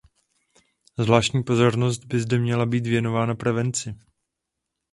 [0.97, 3.95] Zvláštní pozornost by zde měla být věnována prevenci.